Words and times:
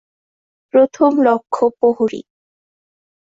প্রথম 0.73 1.11
লক্ষ্য 1.21 1.65
প্রহরী। 1.79 2.21